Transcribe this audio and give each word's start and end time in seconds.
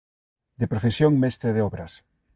De 0.59 0.67
profesión 0.71 1.13
mestre 1.23 1.53
de 1.55 1.61
obras. 1.67 1.93